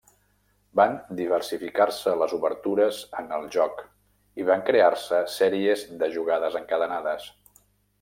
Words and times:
Van 0.79 0.95
diversificar-se 1.19 2.15
les 2.23 2.33
obertures 2.39 3.03
en 3.21 3.31
el 3.39 3.47
joc 3.59 3.87
i 4.43 4.49
van 4.51 4.67
crear-se 4.73 5.23
sèries 5.39 5.89
de 6.05 6.13
jugades 6.21 6.63
encadenades. 6.67 7.35